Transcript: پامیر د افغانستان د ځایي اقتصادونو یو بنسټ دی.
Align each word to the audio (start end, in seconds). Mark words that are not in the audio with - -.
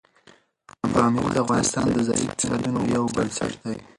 پامیر 0.93 1.27
د 1.33 1.35
افغانستان 1.43 1.85
د 1.91 1.97
ځایي 2.07 2.23
اقتصادونو 2.27 2.79
یو 2.95 3.03
بنسټ 3.15 3.51
دی. 3.63 3.75